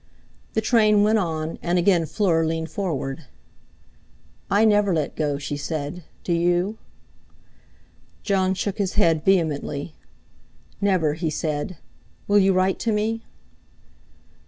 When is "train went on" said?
0.61-1.59